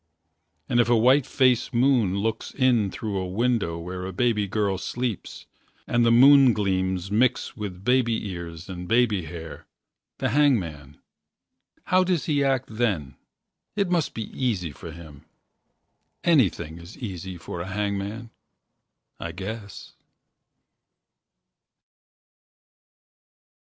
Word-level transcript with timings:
And 0.67 0.79
if 0.79 0.89
a 0.89 0.97
white 0.97 1.27
face 1.27 1.71
moon 1.71 2.17
looks 2.17 2.49
In 2.55 2.89
through 2.89 3.19
a 3.19 3.27
window 3.27 3.77
where 3.77 4.03
a 4.07 4.11
baby 4.11 4.47
girl 4.47 4.79
Sleeps 4.79 5.45
and 5.85 6.03
the 6.03 6.09
moon 6.11 6.53
gleams 6.53 7.11
mix 7.11 7.55
with 7.55 7.85
Baby 7.85 8.27
ears 8.29 8.67
and 8.67 8.87
baby 8.87 9.25
hair 9.25 9.67
the 10.17 10.29
hangman 10.29 10.97
How 11.83 12.03
does 12.03 12.25
he 12.25 12.43
act 12.43 12.65
then? 12.77 13.13
It 13.75 13.91
must 13.91 14.15
be 14.15 14.23
easy 14.33 14.71
For 14.71 14.91
him. 14.91 15.25
Anything 16.23 16.79
is 16.79 16.97
easy 16.97 17.37
for 17.37 17.61
a 17.61 17.67
hangman, 17.67 18.31
I 19.19 19.33
guess. 19.33 19.91